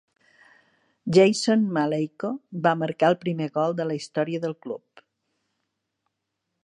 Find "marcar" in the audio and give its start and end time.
2.85-3.11